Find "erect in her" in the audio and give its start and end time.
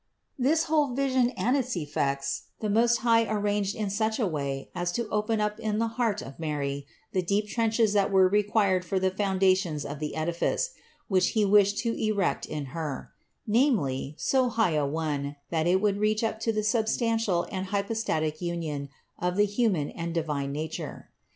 11.93-13.11